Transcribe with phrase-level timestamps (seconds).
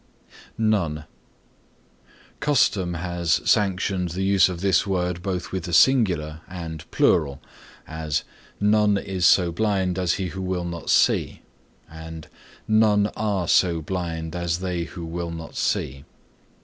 [0.57, 1.05] NONE
[2.39, 7.39] Custom Has sanctioned the use of this word both with a singular and plural;
[7.87, 8.23] as
[8.59, 11.43] "None is so blind as he who will not see"
[11.87, 12.27] and
[12.67, 16.03] "None are so blind as they who will not see."